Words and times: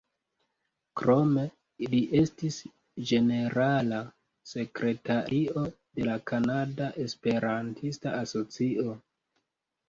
Krome, 0.99 1.41
li 1.91 1.99
estis 2.19 2.57
ĝenerala 3.09 3.99
sekretario 4.53 5.67
de 5.69 6.09
la 6.09 6.17
Kanada 6.33 6.89
Esperantista 7.05 8.17
Asocio. 8.23 8.97